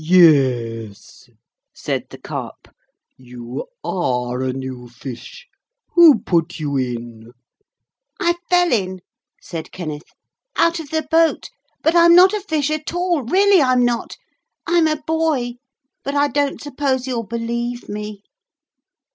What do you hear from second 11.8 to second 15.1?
but I'm not a fish at all, really I'm not. I'm a